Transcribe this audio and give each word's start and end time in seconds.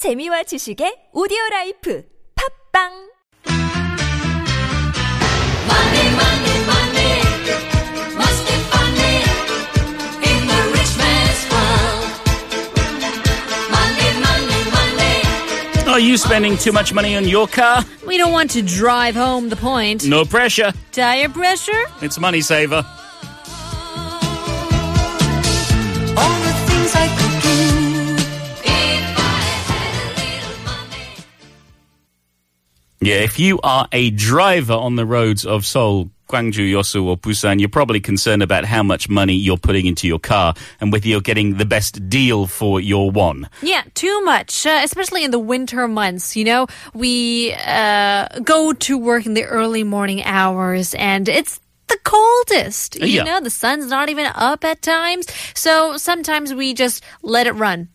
재미와 0.00 0.43
지식의 0.43 1.09
오디오 1.13 1.37
라이프 1.51 2.03
팝빵 2.73 3.11
Money, 5.69 6.07
money, 6.17 6.57
money. 6.65 7.21
Must 8.17 8.41
be 8.49 8.55
funny 8.73 9.15
in 10.25 10.39
the 10.49 10.59
rich 10.73 10.93
man's 10.97 11.41
world. 11.53 12.09
Money, 13.69 14.09
money, 14.25 14.61
money. 14.73 15.91
Are 15.93 15.99
you 15.99 16.17
spending 16.17 16.57
too 16.57 16.71
much 16.71 16.93
money 16.93 17.15
on 17.15 17.27
your 17.27 17.47
car? 17.47 17.83
We 18.07 18.17
don't 18.17 18.31
want 18.33 18.49
to 18.57 18.63
drive 18.63 19.15
home 19.15 19.49
the 19.49 19.55
point. 19.55 20.05
No 20.07 20.25
pressure. 20.25 20.73
Tire 20.91 21.29
pressure? 21.29 21.85
It's 22.01 22.17
Money 22.19 22.41
Saver. 22.41 22.83
Yeah, 33.03 33.15
if 33.15 33.39
you 33.39 33.59
are 33.63 33.87
a 33.91 34.11
driver 34.11 34.73
on 34.73 34.95
the 34.95 35.05
roads 35.07 35.43
of 35.45 35.65
Seoul, 35.65 36.11
Gwangju, 36.29 36.71
Yosu, 36.71 37.03
or 37.03 37.17
Busan, 37.17 37.59
you're 37.59 37.67
probably 37.67 37.99
concerned 37.99 38.43
about 38.43 38.63
how 38.63 38.83
much 38.83 39.09
money 39.09 39.33
you're 39.33 39.57
putting 39.57 39.87
into 39.87 40.07
your 40.07 40.19
car 40.19 40.53
and 40.79 40.91
whether 40.93 41.07
you're 41.07 41.19
getting 41.19 41.57
the 41.57 41.65
best 41.65 42.07
deal 42.09 42.45
for 42.45 42.79
your 42.79 43.09
one. 43.09 43.49
Yeah, 43.63 43.81
too 43.95 44.21
much, 44.23 44.65
uh, 44.67 44.81
especially 44.83 45.23
in 45.23 45.31
the 45.31 45.39
winter 45.39 45.87
months. 45.87 46.35
You 46.35 46.45
know, 46.45 46.67
we 46.93 47.53
uh, 47.65 48.27
go 48.43 48.71
to 48.71 48.97
work 48.99 49.25
in 49.25 49.33
the 49.33 49.43
early 49.45 49.83
morning 49.83 50.23
hours 50.23 50.93
and 50.93 51.27
it's 51.27 51.59
the 51.87 51.97
coldest. 52.03 52.97
You 53.01 53.07
Yeah. 53.07 53.23
know, 53.23 53.41
the 53.41 53.49
sun's 53.49 53.87
not 53.87 54.09
even 54.09 54.27
up 54.27 54.63
at 54.63 54.81
times. 54.83 55.25
So 55.55 55.97
sometimes 55.97 56.53
we 56.53 56.73
just 56.75 57.03
let 57.23 57.47
it 57.47 57.53
run. 57.53 57.89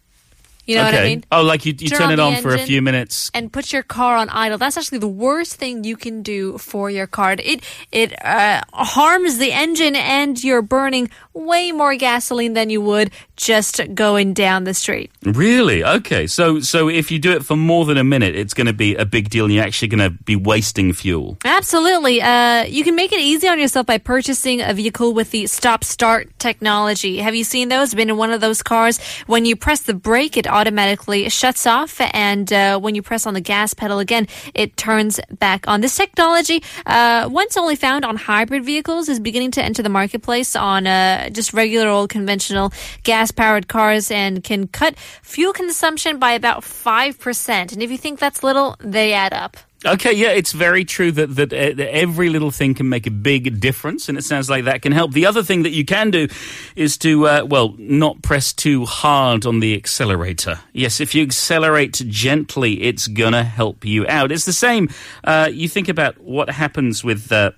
You 0.66 0.76
know 0.76 0.82
okay. 0.82 0.92
what 0.92 1.00
I 1.00 1.04
mean? 1.04 1.24
Oh, 1.30 1.42
like 1.42 1.64
you, 1.64 1.74
you 1.78 1.88
Turn 1.88 1.98
turn, 1.98 2.06
on 2.08 2.12
it 2.12 2.18
on 2.18 2.42
for 2.42 2.54
a 2.54 2.58
few 2.58 2.82
minutes. 2.82 3.30
and 3.32 3.52
put 3.52 3.72
your 3.72 3.84
car 3.84 4.16
on 4.16 4.28
idle. 4.28 4.58
That's 4.58 4.76
actually 4.76 4.98
the 4.98 5.08
worst 5.08 5.54
thing 5.54 5.84
you 5.84 5.96
can 5.96 6.22
do 6.22 6.58
for 6.58 6.90
your 6.90 7.06
car. 7.06 7.36
It 7.38 7.62
it 7.92 8.12
uh, 8.24 8.62
harms 8.72 9.38
the 9.38 9.52
engine, 9.52 9.94
and 9.94 10.42
you're 10.42 10.62
burning 10.62 11.08
way 11.32 11.70
more 11.70 11.94
gasoline 11.94 12.54
than 12.54 12.70
you 12.70 12.80
would 12.80 13.12
just 13.36 13.80
going 13.94 14.34
down 14.34 14.64
the 14.64 14.74
street. 14.74 15.10
Really? 15.24 15.84
Okay. 15.84 16.26
So, 16.26 16.60
so 16.60 16.88
if 16.88 17.10
you 17.10 17.18
do 17.18 17.32
it 17.32 17.44
for 17.44 17.56
more 17.56 17.84
than 17.84 17.98
a 17.98 18.04
minute, 18.04 18.34
it's 18.34 18.54
going 18.54 18.66
to 18.66 18.72
be 18.72 18.94
a 18.96 19.04
big 19.04 19.30
deal, 19.30 19.44
and 19.44 19.54
you're 19.54 19.64
actually 19.64 19.88
going 19.88 20.10
to 20.10 20.22
be 20.24 20.36
wasting 20.36 20.92
fuel. 20.92 21.36
Absolutely. 21.44 22.22
Uh, 22.22 22.64
you 22.64 22.84
can 22.84 22.94
make 22.94 23.12
it 23.12 23.20
easy 23.20 23.48
on 23.48 23.58
yourself 23.58 23.86
by 23.86 23.98
purchasing 23.98 24.60
a 24.60 24.72
vehicle 24.72 25.14
with 25.14 25.30
the 25.30 25.46
stop 25.46 25.84
start 25.84 26.30
technology. 26.38 27.18
Have 27.18 27.34
you 27.34 27.44
seen 27.44 27.68
those? 27.68 27.94
Been 27.94 28.10
in 28.10 28.16
one 28.16 28.30
of 28.30 28.40
those 28.40 28.62
cars? 28.62 29.00
When 29.26 29.44
you 29.44 29.56
press 29.56 29.80
the 29.80 29.94
brake, 29.94 30.36
it 30.36 30.46
automatically 30.46 31.28
shuts 31.28 31.66
off, 31.66 32.00
and 32.12 32.52
uh, 32.52 32.78
when 32.78 32.94
you 32.94 33.02
press 33.02 33.26
on 33.26 33.34
the 33.34 33.40
gas 33.40 33.74
pedal 33.74 33.98
again, 33.98 34.28
it 34.54 34.76
turns 34.76 35.20
back 35.38 35.68
on. 35.68 35.80
This 35.80 35.96
technology, 35.96 36.62
uh, 36.86 37.28
once 37.30 37.56
only 37.56 37.76
found 37.76 38.04
on 38.04 38.16
hybrid 38.16 38.64
vehicles, 38.64 39.08
is 39.08 39.20
beginning 39.20 39.50
to 39.52 39.62
enter 39.62 39.82
the 39.82 39.88
marketplace 39.88 40.56
on 40.56 40.86
uh, 40.86 41.30
just 41.30 41.52
regular 41.52 41.88
old 41.88 42.10
conventional 42.10 42.72
gas 43.02 43.25
powered 43.32 43.68
cars 43.68 44.10
and 44.10 44.42
can 44.42 44.68
cut 44.68 44.98
fuel 45.22 45.52
consumption 45.52 46.18
by 46.18 46.32
about 46.32 46.62
5%. 46.62 47.72
And 47.72 47.82
if 47.82 47.90
you 47.90 47.98
think 47.98 48.18
that's 48.18 48.42
little, 48.42 48.76
they 48.80 49.12
add 49.12 49.32
up. 49.32 49.56
Okay, 49.84 50.12
yeah, 50.14 50.30
it's 50.30 50.52
very 50.52 50.84
true 50.84 51.12
that, 51.12 51.36
that 51.36 51.52
uh, 51.52 51.74
that 51.76 51.94
every 51.94 52.28
little 52.28 52.50
thing 52.50 52.74
can 52.74 52.88
make 52.88 53.06
a 53.06 53.10
big 53.10 53.60
difference, 53.60 54.08
and 54.08 54.16
it 54.16 54.22
sounds 54.22 54.50
like 54.50 54.64
that 54.64 54.82
can 54.82 54.90
help. 54.90 55.12
The 55.12 55.26
other 55.26 55.42
thing 55.42 55.62
that 55.62 55.70
you 55.70 55.84
can 55.84 56.10
do 56.10 56.28
is 56.74 56.96
to, 56.98 57.26
uh, 57.28 57.46
well, 57.48 57.74
not 57.78 58.22
press 58.22 58.52
too 58.52 58.84
hard 58.84 59.46
on 59.46 59.60
the 59.60 59.76
accelerator. 59.76 60.58
Yes, 60.72 60.98
if 60.98 61.14
you 61.14 61.22
accelerate 61.22 62.02
gently, 62.08 62.82
it's 62.82 63.06
gonna 63.06 63.44
help 63.44 63.84
you 63.84 64.06
out. 64.08 64.32
It's 64.32 64.46
the 64.46 64.52
same. 64.52 64.88
Uh, 65.22 65.50
you 65.52 65.68
think 65.68 65.88
about 65.88 66.20
what 66.20 66.50
happens 66.50 67.04
with. 67.04 67.30
Uh, 67.30 67.52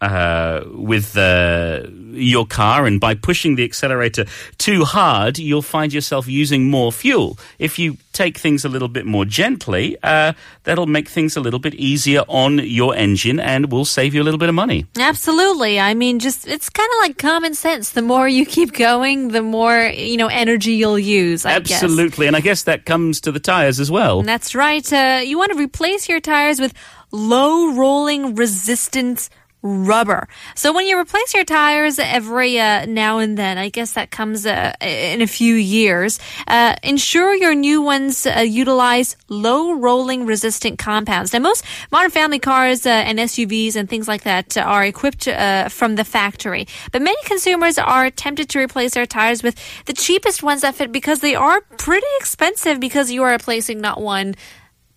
uh, 0.00 0.62
with 0.72 1.16
uh, 1.16 1.82
your 2.16 2.46
car, 2.46 2.86
and 2.86 3.00
by 3.00 3.14
pushing 3.14 3.56
the 3.56 3.64
accelerator 3.64 4.24
too 4.58 4.84
hard, 4.84 5.38
you'll 5.38 5.62
find 5.62 5.92
yourself 5.92 6.26
using 6.26 6.70
more 6.70 6.92
fuel. 6.92 7.38
If 7.58 7.78
you 7.78 7.96
take 8.12 8.38
things 8.38 8.64
a 8.64 8.68
little 8.68 8.88
bit 8.88 9.04
more 9.04 9.24
gently, 9.24 9.96
uh, 10.02 10.32
that'll 10.64 10.86
make 10.86 11.08
things 11.08 11.36
a 11.36 11.40
little 11.40 11.58
bit 11.58 11.74
easier 11.74 12.22
on 12.28 12.58
your 12.58 12.94
engine 12.96 13.38
and 13.38 13.70
will 13.70 13.84
save 13.84 14.14
you 14.14 14.22
a 14.22 14.24
little 14.24 14.38
bit 14.38 14.48
of 14.48 14.54
money. 14.54 14.86
Absolutely. 14.98 15.78
I 15.78 15.94
mean, 15.94 16.18
just 16.18 16.46
it's 16.46 16.70
kind 16.70 16.88
of 16.94 17.08
like 17.08 17.18
common 17.18 17.54
sense. 17.54 17.90
The 17.90 18.02
more 18.02 18.26
you 18.26 18.46
keep 18.46 18.72
going, 18.72 19.28
the 19.28 19.42
more 19.42 19.92
you 19.94 20.16
know 20.16 20.28
energy 20.28 20.72
you'll 20.72 20.98
use. 20.98 21.44
I 21.44 21.60
guess. 21.60 21.82
Absolutely, 21.82 22.26
and 22.26 22.36
I 22.36 22.40
guess 22.40 22.64
that 22.64 22.86
comes 22.86 23.20
to 23.22 23.32
the 23.32 23.40
tires 23.40 23.78
as 23.80 23.90
well. 23.90 24.22
That's 24.22 24.54
right. 24.54 24.92
Uh, 24.92 25.20
you 25.24 25.38
want 25.38 25.52
to 25.52 25.58
replace 25.58 26.08
your 26.08 26.20
tires 26.20 26.60
with 26.60 26.72
low 27.12 27.74
rolling 27.74 28.34
resistance 28.34 29.30
rubber. 29.62 30.28
So 30.54 30.72
when 30.72 30.86
you 30.86 30.98
replace 30.98 31.34
your 31.34 31.44
tires 31.44 31.98
every 31.98 32.60
uh, 32.60 32.86
now 32.86 33.18
and 33.18 33.36
then, 33.36 33.58
I 33.58 33.68
guess 33.68 33.92
that 33.92 34.10
comes 34.10 34.46
uh, 34.46 34.72
in 34.80 35.22
a 35.22 35.26
few 35.26 35.54
years, 35.54 36.18
uh, 36.46 36.76
ensure 36.82 37.34
your 37.34 37.54
new 37.54 37.82
ones 37.82 38.26
uh, 38.26 38.40
utilize 38.40 39.16
low 39.28 39.72
rolling 39.72 40.26
resistant 40.26 40.78
compounds. 40.78 41.32
Now, 41.32 41.40
most 41.40 41.64
modern 41.90 42.10
family 42.10 42.38
cars 42.38 42.86
uh, 42.86 42.90
and 42.90 43.18
SUVs 43.18 43.76
and 43.76 43.88
things 43.88 44.06
like 44.06 44.22
that 44.22 44.56
are 44.56 44.84
equipped 44.84 45.26
uh, 45.26 45.68
from 45.68 45.96
the 45.96 46.04
factory. 46.04 46.66
But 46.92 47.02
many 47.02 47.20
consumers 47.24 47.78
are 47.78 48.10
tempted 48.10 48.48
to 48.50 48.58
replace 48.58 48.94
their 48.94 49.06
tires 49.06 49.42
with 49.42 49.56
the 49.86 49.92
cheapest 49.92 50.42
ones 50.42 50.60
that 50.62 50.74
fit 50.74 50.92
because 50.92 51.20
they 51.20 51.34
are 51.34 51.60
pretty 51.76 52.06
expensive 52.18 52.78
because 52.78 53.10
you 53.10 53.22
are 53.22 53.30
replacing 53.32 53.80
not 53.80 54.00
one, 54.00 54.34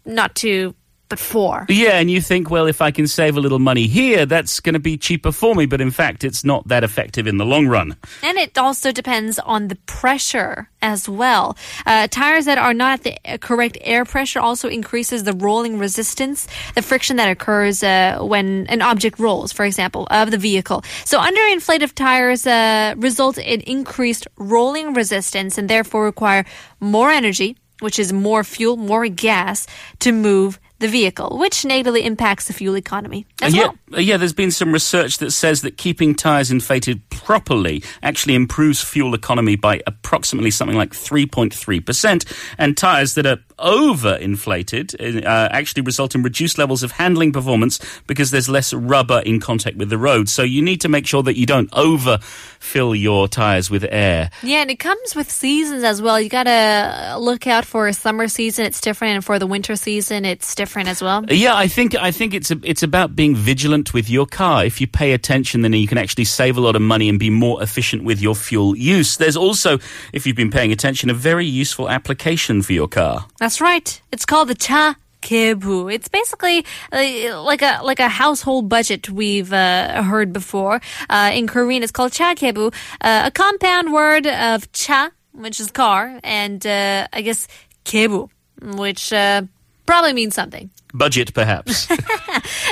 not 0.06 0.36
two, 0.36 0.76
but 1.10 1.20
four. 1.20 1.66
Yeah, 1.68 2.00
and 2.00 2.10
you 2.10 2.22
think, 2.22 2.50
well, 2.50 2.68
if 2.68 2.82
I 2.82 2.92
can 2.92 3.08
save 3.08 3.36
a 3.36 3.40
little 3.40 3.60
money 3.60 3.88
here, 3.88 4.28
that's 4.28 4.60
going 4.60 4.74
to 4.74 4.80
be 4.80 4.96
cheaper 4.96 5.32
for 5.32 5.56
me. 5.56 5.66
But 5.66 5.82
in 5.82 5.92
fact, 5.92 6.24
it's 6.24 6.46
not 6.46 6.68
that 6.68 6.84
effective 6.84 7.26
in 7.26 7.38
the 7.38 7.46
long 7.46 7.68
run. 7.68 7.98
And 8.22 8.38
it 8.38 8.58
also 8.58 8.92
depends 8.92 9.40
on 9.40 9.68
the 9.68 9.76
pressure 9.88 10.70
as 10.82 11.10
well. 11.10 11.58
Uh, 11.86 12.08
tires 12.08 12.46
that 12.46 12.60
are 12.60 12.74
not 12.74 13.00
at 13.00 13.04
the 13.04 13.38
correct 13.40 13.78
air 13.82 14.06
pressure 14.06 14.40
also 14.40 14.70
increases 14.70 15.24
the 15.24 15.34
rolling 15.34 15.80
resistance, 15.80 16.48
the 16.76 16.82
friction 16.82 17.18
that 17.18 17.30
occurs 17.30 17.84
uh, 17.84 18.20
when 18.22 18.68
an 18.68 18.82
object 18.82 19.20
rolls, 19.20 19.52
for 19.52 19.66
example, 19.66 20.08
of 20.12 20.30
the 20.30 20.38
vehicle. 20.38 20.84
So 21.06 21.20
underinflated 21.20 21.94
tires 21.96 22.46
uh, 22.46 22.94
result 22.98 23.38
in 23.40 23.62
increased 23.62 24.28
rolling 24.38 24.94
resistance 24.94 25.58
and 25.58 25.68
therefore 25.68 26.06
require 26.06 26.46
more 26.80 27.10
energy, 27.10 27.58
which 27.80 27.98
is 27.98 28.14
more 28.14 28.44
fuel, 28.44 28.78
more 28.78 29.08
gas 29.08 29.66
to 30.00 30.12
move 30.12 30.60
the 30.80 30.88
vehicle, 30.88 31.38
which 31.38 31.66
negatively 31.66 32.06
impacts 32.06 32.48
the 32.48 32.54
fuel 32.54 32.76
economy 32.76 33.26
as 33.42 33.54
yeah, 33.54 33.64
well. 33.64 33.76
uh, 33.96 34.00
yeah, 34.00 34.16
there's 34.18 34.34
been 34.34 34.52
some 34.52 34.72
research 34.72 35.18
that 35.18 35.32
says 35.32 35.62
that 35.62 35.78
keeping 35.78 36.16
tires 36.16 36.52
inflated 36.52 37.08
properly 37.10 37.84
actually 38.02 38.34
improves 38.34 38.82
fuel 38.82 39.14
economy 39.14 39.58
by 39.58 39.82
approximately 39.86 40.50
something 40.50 40.78
like 40.78 40.92
3.3%. 40.92 42.54
And 42.58 42.78
tires 42.78 43.16
that 43.16 43.26
are 43.26 43.40
overinflated 43.60 45.26
uh, 45.26 45.50
actually 45.52 45.82
result 45.82 46.16
in 46.16 46.24
reduced 46.24 46.58
levels 46.58 46.82
of 46.82 46.94
handling 46.94 47.34
performance 47.34 47.80
because 48.08 48.32
there's 48.32 48.48
less 48.48 48.74
rubber 48.74 49.20
in 49.20 49.42
contact 49.42 49.76
with 49.76 49.90
the 49.90 49.98
road. 49.98 50.30
So 50.30 50.44
you 50.44 50.62
need 50.62 50.80
to 50.82 50.90
make 50.90 51.06
sure 51.06 51.24
that 51.24 51.38
you 51.38 51.46
don't 51.46 51.70
overfill 51.74 52.96
your 52.96 53.28
tires 53.28 53.70
with 53.70 53.86
air. 53.90 54.32
Yeah, 54.44 54.60
and 54.62 54.72
it 54.72 54.80
comes 54.80 55.14
with 55.14 55.30
seasons 55.30 55.84
as 55.84 56.02
well. 56.02 56.22
You 56.22 56.30
gotta 56.30 57.18
look 57.20 57.48
out 57.48 57.66
for 57.66 57.88
a 57.88 57.94
summer 57.94 58.30
season; 58.30 58.66
it's 58.66 58.80
different, 58.80 59.16
and 59.16 59.26
for 59.26 59.40
the 59.40 59.48
winter 59.48 59.76
season, 59.76 60.24
it's 60.24 60.56
different 60.56 60.69
as 60.78 61.02
well. 61.02 61.26
Yeah, 61.30 61.56
I 61.56 61.68
think 61.68 61.96
I 61.96 62.12
think 62.12 62.34
it's 62.34 62.52
a, 62.52 62.60
it's 62.64 62.84
about 62.84 63.16
being 63.16 63.36
vigilant 63.36 63.94
with 63.94 64.10
your 64.10 64.26
car. 64.26 64.66
If 64.66 64.82
you 64.82 64.88
pay 64.88 65.14
attention, 65.14 65.62
then 65.62 65.74
you 65.74 65.88
can 65.88 65.98
actually 65.98 66.26
save 66.26 66.58
a 66.58 66.62
lot 66.62 66.76
of 66.76 66.82
money 66.82 67.10
and 67.10 67.20
be 67.20 67.30
more 67.30 67.62
efficient 67.62 68.04
with 68.04 68.22
your 68.22 68.36
fuel 68.36 68.76
use. 68.76 69.18
There's 69.18 69.38
also, 69.38 69.80
if 70.14 70.26
you've 70.26 70.36
been 70.36 70.52
paying 70.52 70.72
attention, 70.72 71.10
a 71.10 71.14
very 71.14 71.46
useful 71.46 71.90
application 71.90 72.62
for 72.62 72.74
your 72.74 72.88
car. 72.88 73.26
That's 73.40 73.62
right. 73.62 74.02
It's 74.12 74.26
called 74.26 74.50
the 74.50 74.56
cha 74.56 74.96
kebu. 75.22 75.94
It's 75.94 76.08
basically 76.08 76.66
uh, 76.92 77.42
like 77.44 77.62
a 77.62 77.82
like 77.84 78.00
a 78.00 78.10
household 78.10 78.70
budget 78.70 79.10
we've 79.10 79.52
uh, 79.52 80.04
heard 80.04 80.34
before. 80.34 80.82
Uh, 81.10 81.32
in 81.34 81.48
Korean, 81.48 81.84
it's 81.84 81.92
called 81.92 82.12
cha 82.12 82.36
kebu, 82.36 82.74
uh, 83.02 83.24
a 83.26 83.32
compound 83.32 83.94
word 83.94 84.28
of 84.28 84.72
cha, 84.72 85.12
which 85.34 85.60
is 85.60 85.72
car, 85.72 86.20
and 86.24 86.66
uh, 86.66 87.08
I 87.12 87.22
guess 87.22 87.48
kebu, 87.86 88.30
which 88.62 89.12
uh, 89.14 89.44
probably 89.90 90.14
means 90.14 90.36
something. 90.36 90.70
Budget, 90.94 91.34
perhaps. 91.34 91.88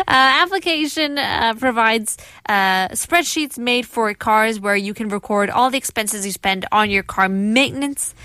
Uh, 0.07 0.41
application 0.41 1.17
uh, 1.17 1.53
provides 1.55 2.17
uh, 2.47 2.87
spreadsheets 2.89 3.57
made 3.57 3.85
for 3.85 4.13
cars 4.13 4.57
where 4.57 4.75
you 4.75 4.93
can 4.93 5.09
record 5.09 5.49
all 5.49 5.69
the 5.69 5.77
expenses 5.77 6.25
you 6.25 6.31
spend 6.31 6.65
on 6.71 6.89
your 6.89 7.03
car 7.03 7.27
maintenance, 7.27 8.15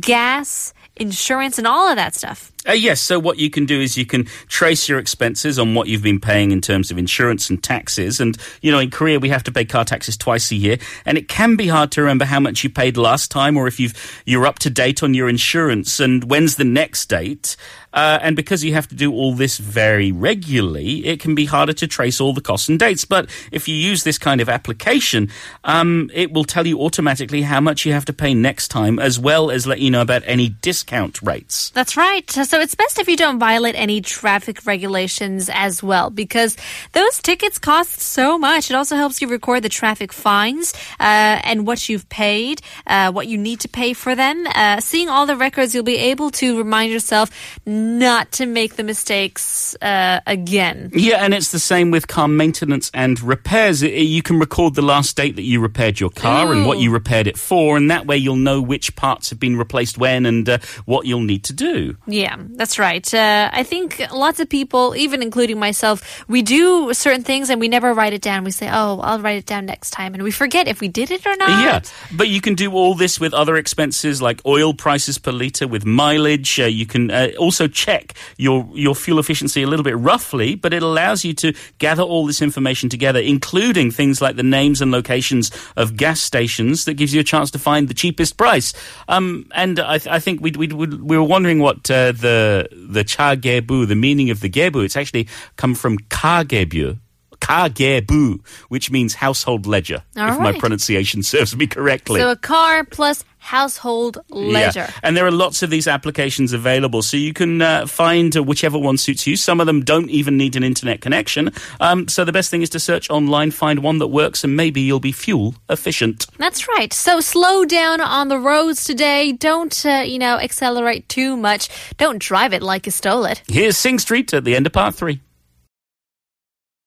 gas, 0.00 0.72
insurance, 0.96 1.58
and 1.58 1.66
all 1.66 1.88
of 1.88 1.96
that 1.96 2.14
stuff. 2.14 2.52
Uh, 2.66 2.72
yes, 2.72 3.00
so 3.00 3.18
what 3.18 3.38
you 3.38 3.48
can 3.48 3.64
do 3.64 3.80
is 3.80 3.96
you 3.96 4.06
can 4.06 4.24
trace 4.48 4.88
your 4.88 4.98
expenses 4.98 5.58
on 5.58 5.74
what 5.74 5.86
you've 5.86 6.02
been 6.02 6.18
paying 6.18 6.50
in 6.50 6.60
terms 6.60 6.90
of 6.90 6.98
insurance 6.98 7.48
and 7.48 7.62
taxes. 7.62 8.18
And, 8.18 8.36
you 8.60 8.72
know, 8.72 8.78
in 8.80 8.90
Korea, 8.90 9.20
we 9.20 9.28
have 9.28 9.44
to 9.44 9.52
pay 9.52 9.64
car 9.64 9.84
taxes 9.84 10.16
twice 10.16 10.50
a 10.50 10.56
year. 10.56 10.78
And 11.04 11.16
it 11.16 11.28
can 11.28 11.54
be 11.54 11.68
hard 11.68 11.92
to 11.92 12.00
remember 12.00 12.24
how 12.24 12.40
much 12.40 12.64
you 12.64 12.70
paid 12.70 12.96
last 12.96 13.30
time 13.30 13.56
or 13.56 13.68
if 13.68 13.78
you've, 13.78 14.22
you're 14.24 14.46
up 14.46 14.58
to 14.60 14.70
date 14.70 15.02
on 15.02 15.14
your 15.14 15.28
insurance 15.28 16.00
and 16.00 16.24
when's 16.24 16.56
the 16.56 16.64
next 16.64 17.06
date. 17.06 17.56
Uh, 17.92 18.18
and 18.20 18.34
because 18.34 18.64
you 18.64 18.74
have 18.74 18.88
to 18.88 18.94
do 18.94 19.12
all 19.12 19.32
this 19.36 19.58
very 19.58 20.10
regularly, 20.12 21.06
it 21.06 21.20
can 21.20 21.34
be 21.34 21.44
harder 21.44 21.72
to 21.74 21.86
trace 21.86 22.20
all 22.20 22.32
the 22.32 22.40
costs 22.40 22.68
and 22.68 22.78
dates. 22.78 23.04
But 23.04 23.30
if 23.52 23.68
you 23.68 23.74
use 23.74 24.02
this 24.02 24.18
kind 24.18 24.40
of 24.40 24.48
application, 24.48 25.30
um, 25.64 26.10
it 26.12 26.32
will 26.32 26.44
tell 26.44 26.66
you 26.66 26.80
automatically 26.80 27.42
how 27.42 27.60
much 27.60 27.86
you 27.86 27.92
have 27.92 28.04
to 28.06 28.12
pay 28.12 28.34
next 28.34 28.68
time, 28.68 28.98
as 28.98 29.18
well 29.18 29.50
as 29.50 29.66
let 29.66 29.80
you 29.80 29.90
know 29.90 30.00
about 30.00 30.22
any 30.26 30.48
discount 30.48 31.22
rates. 31.22 31.70
That's 31.70 31.96
right. 31.96 32.28
So 32.30 32.60
it's 32.60 32.74
best 32.74 32.98
if 32.98 33.08
you 33.08 33.16
don't 33.16 33.38
violate 33.38 33.74
any 33.76 34.00
traffic 34.00 34.66
regulations 34.66 35.48
as 35.52 35.82
well, 35.82 36.10
because 36.10 36.56
those 36.92 37.20
tickets 37.22 37.58
cost 37.58 38.00
so 38.00 38.38
much. 38.38 38.70
It 38.70 38.74
also 38.74 38.96
helps 38.96 39.20
you 39.20 39.28
record 39.28 39.62
the 39.62 39.68
traffic 39.68 40.12
fines 40.12 40.74
uh, 40.98 41.40
and 41.44 41.66
what 41.66 41.88
you've 41.88 42.08
paid, 42.08 42.62
uh, 42.86 43.12
what 43.12 43.28
you 43.28 43.38
need 43.38 43.60
to 43.60 43.68
pay 43.68 43.92
for 43.92 44.14
them. 44.14 44.46
Uh, 44.46 44.80
seeing 44.80 45.08
all 45.08 45.26
the 45.26 45.36
records, 45.36 45.74
you'll 45.74 45.84
be 45.84 45.96
able 45.96 46.30
to 46.30 46.58
remind 46.58 46.90
yourself 46.90 47.30
not 47.66 48.32
to 48.32 48.46
make 48.46 48.76
the 48.76 48.82
mistakes 49.26 49.76
uh, 49.82 50.20
again. 50.26 50.90
Yeah, 50.92 51.24
and 51.24 51.34
it's 51.34 51.52
the 51.52 51.58
same 51.58 51.90
with 51.90 52.06
car 52.06 52.28
maintenance 52.28 52.90
and 52.94 53.20
repairs. 53.20 53.82
You 53.82 54.22
can 54.22 54.38
record 54.38 54.74
the 54.74 54.82
last 54.82 55.16
date 55.16 55.36
that 55.36 55.42
you 55.42 55.60
repaired 55.60 56.00
your 56.00 56.10
car 56.10 56.52
and 56.52 56.66
what 56.66 56.78
you 56.78 56.90
repaired 56.90 57.26
it 57.26 57.38
for, 57.38 57.76
and 57.76 57.90
that 57.90 58.06
way 58.06 58.16
you'll 58.16 58.36
know 58.36 58.60
which 58.60 58.94
parts 58.96 59.30
have 59.30 59.40
been 59.40 59.56
replaced 59.56 59.98
when 59.98 60.26
and 60.26 60.48
uh, 60.48 60.58
what 60.84 61.06
you'll 61.06 61.20
need 61.20 61.44
to 61.44 61.52
do. 61.52 61.96
Yeah, 62.06 62.36
that's 62.38 62.78
right. 62.78 63.12
Uh, 63.12 63.50
I 63.52 63.62
think 63.62 64.00
lots 64.12 64.40
of 64.40 64.48
people, 64.48 64.94
even 64.96 65.22
including 65.22 65.58
myself, 65.58 66.24
we 66.28 66.42
do 66.42 66.92
certain 66.94 67.22
things 67.22 67.50
and 67.50 67.60
we 67.60 67.68
never 67.68 67.92
write 67.92 68.12
it 68.12 68.22
down. 68.22 68.44
We 68.44 68.50
say, 68.50 68.68
oh, 68.70 69.00
I'll 69.00 69.20
write 69.20 69.38
it 69.38 69.46
down 69.46 69.66
next 69.66 69.90
time. 69.90 70.14
And 70.14 70.22
we 70.22 70.30
forget 70.30 70.68
if 70.68 70.80
we 70.80 70.88
did 70.88 71.10
it 71.10 71.26
or 71.26 71.36
not. 71.36 71.48
Yeah, 71.48 71.80
but 72.16 72.28
you 72.28 72.40
can 72.40 72.54
do 72.54 72.72
all 72.72 72.94
this 72.94 73.18
with 73.20 73.34
other 73.34 73.56
expenses 73.56 74.22
like 74.22 74.44
oil 74.46 74.74
prices 74.74 75.18
per 75.18 75.32
liter, 75.32 75.66
with 75.66 75.84
mileage. 75.84 76.60
Uh, 76.60 76.64
you 76.64 76.86
can 76.86 77.10
uh, 77.10 77.28
also 77.38 77.66
check 77.68 78.14
your 78.36 78.68
your 78.74 78.94
fuel 78.94 79.15
efficiency 79.18 79.62
a 79.62 79.66
little 79.66 79.84
bit 79.84 79.96
roughly, 79.98 80.54
but 80.54 80.72
it 80.72 80.82
allows 80.82 81.24
you 81.24 81.34
to 81.34 81.52
gather 81.78 82.02
all 82.02 82.26
this 82.26 82.42
information 82.42 82.88
together, 82.88 83.20
including 83.20 83.90
things 83.90 84.20
like 84.20 84.36
the 84.36 84.42
names 84.42 84.80
and 84.80 84.90
locations 84.90 85.50
of 85.76 85.96
gas 85.96 86.20
stations. 86.20 86.84
That 86.84 86.94
gives 86.94 87.12
you 87.14 87.20
a 87.20 87.24
chance 87.24 87.50
to 87.52 87.58
find 87.58 87.88
the 87.88 87.94
cheapest 87.94 88.36
price. 88.36 88.72
Um, 89.08 89.48
and 89.54 89.78
I, 89.80 89.98
th- 89.98 90.12
I 90.12 90.18
think 90.18 90.40
we 90.40 90.52
we 90.52 90.66
we 90.68 91.16
were 91.16 91.22
wondering 91.24 91.58
what 91.58 91.90
uh, 91.90 92.12
the 92.12 92.68
the 92.72 93.04
cha 93.04 93.34
gebu, 93.34 93.86
the 93.86 93.94
meaning 93.94 94.30
of 94.30 94.40
the 94.40 94.50
gebu. 94.50 94.84
It's 94.84 94.96
actually 94.96 95.28
come 95.56 95.74
from 95.74 95.98
ka 96.08 96.44
gebu. 96.44 96.98
Kagebu, 97.40 98.44
which 98.68 98.90
means 98.90 99.14
household 99.14 99.66
ledger, 99.66 100.02
All 100.16 100.28
if 100.28 100.38
my 100.38 100.52
pronunciation 100.58 101.22
serves 101.22 101.56
me 101.56 101.66
correctly. 101.66 102.20
So 102.20 102.30
a 102.30 102.36
car 102.36 102.84
plus 102.84 103.24
household 103.46 104.18
ledger. 104.28 104.80
Yeah. 104.80 104.90
And 105.04 105.16
there 105.16 105.24
are 105.24 105.30
lots 105.30 105.62
of 105.62 105.70
these 105.70 105.86
applications 105.86 106.52
available, 106.52 107.00
so 107.02 107.16
you 107.16 107.32
can 107.32 107.62
uh, 107.62 107.86
find 107.86 108.36
uh, 108.36 108.42
whichever 108.42 108.76
one 108.76 108.98
suits 108.98 109.26
you. 109.26 109.36
Some 109.36 109.60
of 109.60 109.66
them 109.66 109.82
don't 109.84 110.10
even 110.10 110.36
need 110.36 110.56
an 110.56 110.64
internet 110.64 111.00
connection. 111.00 111.50
Um, 111.80 112.08
so 112.08 112.24
the 112.24 112.32
best 112.32 112.50
thing 112.50 112.62
is 112.62 112.70
to 112.70 112.80
search 112.80 113.08
online, 113.08 113.52
find 113.52 113.84
one 113.84 113.98
that 113.98 114.08
works, 114.08 114.42
and 114.42 114.56
maybe 114.56 114.80
you'll 114.80 115.00
be 115.00 115.12
fuel 115.12 115.54
efficient. 115.70 116.26
That's 116.38 116.66
right. 116.66 116.92
So 116.92 117.20
slow 117.20 117.64
down 117.64 118.00
on 118.00 118.28
the 118.28 118.38
roads 118.38 118.84
today. 118.84 119.32
Don't, 119.32 119.86
uh, 119.86 120.02
you 120.04 120.18
know, 120.18 120.38
accelerate 120.38 121.08
too 121.08 121.36
much. 121.36 121.68
Don't 121.98 122.18
drive 122.18 122.52
it 122.52 122.62
like 122.62 122.86
you 122.86 122.92
stole 122.92 123.24
it. 123.26 123.42
Here's 123.46 123.78
Sing 123.78 124.00
Street 124.00 124.34
at 124.34 124.44
the 124.44 124.56
end 124.56 124.66
of 124.66 124.72
part 124.72 124.96
three. 124.96 125.20